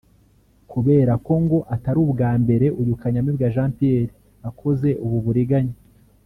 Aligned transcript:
Kubera 0.71 1.13
ko 1.25 1.33
ngo 1.43 1.57
atari 1.75 1.99
ubwa 2.05 2.29
mbere 2.43 2.65
uyu 2.81 2.95
Kanyamibwa 3.01 3.45
Jean 3.53 3.71
Pierre 3.77 4.13
akoze 4.49 4.89
ubu 5.05 5.17
buriganya 5.25 5.75